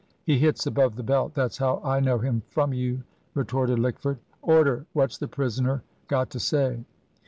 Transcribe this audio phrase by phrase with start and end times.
[0.23, 3.03] "He hits above the belt, that's how I know him from you,"
[3.35, 4.17] retorted Lickford.
[4.41, 6.83] "Order what's the prisoner got to say!"